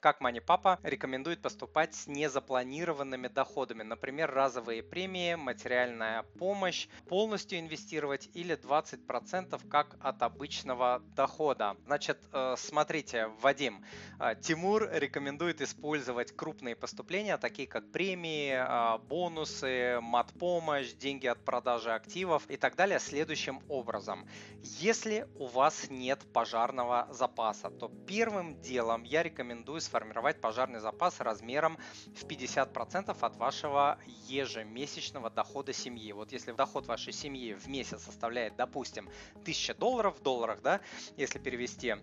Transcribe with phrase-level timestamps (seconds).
[0.00, 8.30] Как Money Papa рекомендует поступать с незапланированными доходами, например, разовые премии, материальная помощь, полностью инвестировать
[8.32, 11.76] или 20% как от обычного дохода.
[11.86, 13.84] Значит, э, смотрите, Вадим,
[14.20, 21.92] э, Тимур рекомендует использовать крупные поступления, такие как премии, э, бонусы, мат-помощь, деньги от продажи
[21.92, 24.28] активов и так далее следующим образом.
[24.62, 31.78] Если у вас нет пожарного запаса, то первым делом я рекомендую сформировать пожарный запас размером
[32.14, 33.98] в 50% от вашего
[34.28, 36.12] ежемесячного дохода семьи.
[36.12, 39.08] Вот если доход вашей семьи в месяц составляет, допустим,
[39.40, 40.80] 1000 долларов в долларах, да,
[41.16, 41.96] если перевести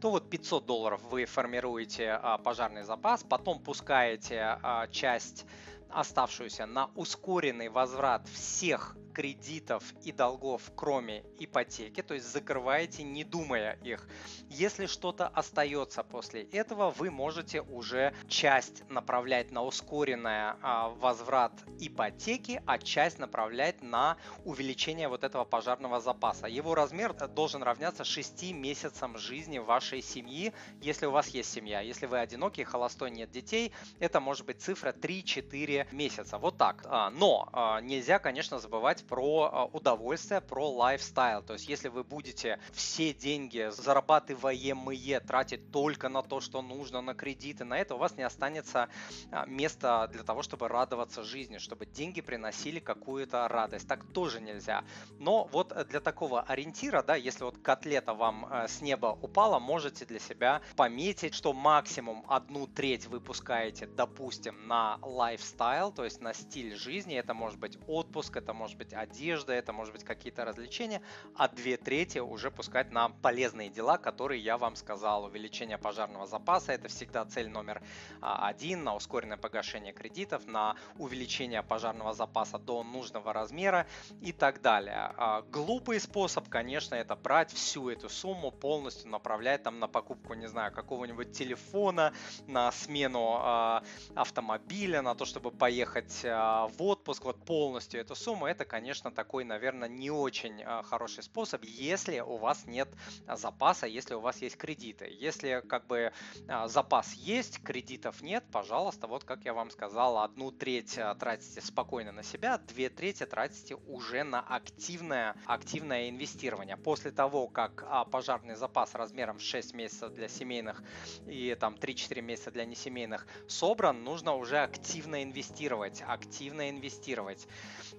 [0.00, 5.46] то вот 500 долларов вы формируете а, пожарный запас, потом пускаете а, часть
[5.88, 13.78] оставшуюся на ускоренный возврат всех кредитов и долгов, кроме ипотеки, то есть закрываете, не думая
[13.84, 14.06] их.
[14.50, 22.62] Если что-то остается после этого, вы можете уже часть направлять на ускоренный а, возврат ипотеки,
[22.66, 26.46] а часть направлять на увеличение вот этого пожарного запаса.
[26.46, 31.80] Его размер должен равняться 6 месяцам жизни вашей семьи, если у вас есть семья.
[31.80, 36.38] Если вы одинокий, холостой, нет детей, это может быть цифра 3-4 месяца.
[36.38, 36.82] Вот так.
[36.86, 41.42] А, но а, нельзя, конечно, забывать про а, удовольствие, про лайфстайл.
[41.42, 47.14] То есть, если вы будете все деньги, зарабатываемые, тратить только на то, что нужно, на
[47.14, 48.88] кредиты, на это у вас не останется
[49.30, 53.88] а, места для того, чтобы радоваться жизни, чтобы деньги приносили какую-то радость.
[53.88, 54.84] Так тоже нельзя.
[55.18, 60.04] Но вот для такого ориентира, да, если вот котлета вам э, с неба упала, можете
[60.04, 66.74] для себя пометить, что максимум одну треть выпускаете, допустим, на лайфстайл, то есть на стиль
[66.76, 67.16] жизни.
[67.16, 71.02] Это может быть отпуск, это может быть одежда, это может быть какие-то развлечения,
[71.36, 75.24] а две трети уже пускать на полезные дела, которые я вам сказал.
[75.24, 77.82] Увеличение пожарного запаса– это всегда цель номер
[78.20, 83.86] а, один, на ускоренное погашение кредитов, на увеличение пожарного запаса до нужного размера
[84.20, 85.12] и так далее.
[85.16, 90.46] А, глупый способ, конечно, это брать всю эту сумму, полностью направлять там на покупку, не
[90.46, 92.12] знаю, какого-нибудь телефона,
[92.46, 93.80] на смену э,
[94.14, 99.44] автомобиля, на то, чтобы поехать в отпуск, вот полностью эту сумму, это, конечно, конечно, такой,
[99.44, 102.86] наверное, не очень а, хороший способ, если у вас нет
[103.26, 105.08] а, запаса, если у вас есть кредиты.
[105.10, 106.12] Если как бы
[106.48, 112.12] а, запас есть, кредитов нет, пожалуйста, вот как я вам сказал, одну треть тратите спокойно
[112.12, 116.76] на себя, две трети тратите уже на активное, активное инвестирование.
[116.76, 120.82] После того, как пожарный запас размером 6 месяцев для семейных
[121.26, 127.48] и там 3-4 месяца для несемейных собран, нужно уже активно инвестировать, активно инвестировать.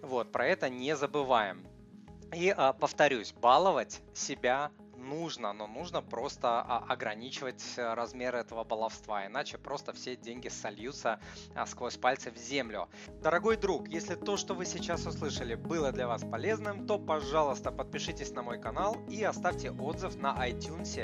[0.04, 1.66] Вот, про это не забываем.
[2.34, 4.72] И а, повторюсь, баловать себя
[5.06, 11.20] нужно, но нужно просто а, ограничивать э, размер этого баловства, иначе просто все деньги сольются
[11.56, 12.90] а, сквозь пальцы в землю.
[13.22, 18.32] Дорогой друг, если то, что вы сейчас услышали, было для вас полезным, то, пожалуйста, подпишитесь
[18.32, 20.96] на мой канал и оставьте отзыв на iTunes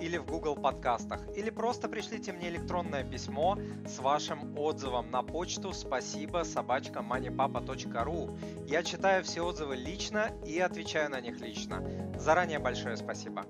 [0.00, 5.72] или в Google подкастах, или просто пришлите мне электронное письмо с вашим отзывом на почту
[5.72, 8.66] спасибо собачка moneypapa.ru.
[8.66, 11.82] Я читаю все отзывы лично и отвечаю на них лично.
[12.18, 13.43] Заранее большое спасибо.